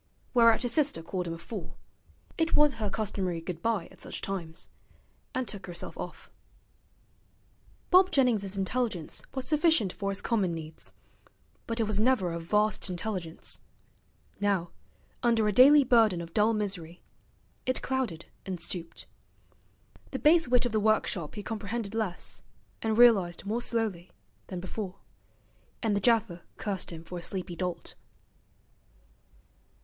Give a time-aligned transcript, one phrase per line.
[0.33, 1.77] Whereat his sister called him a fool
[2.35, 4.67] (it was her customary goodbye at such times),
[5.35, 6.31] and took herself off.
[7.91, 10.95] Bob Jennings's intelligence was sufficient for his common needs,
[11.67, 13.61] but it was never a vast intelligence.
[14.39, 14.71] Now,
[15.21, 17.03] under a daily burden of dull misery,
[17.67, 19.05] it clouded and stooped.
[20.09, 22.41] The base wit of the workshop he comprehended less,
[22.81, 24.09] and realized more slowly,
[24.47, 24.95] than before;
[25.83, 27.93] and the gaffer cursed him for a sleepy dolt.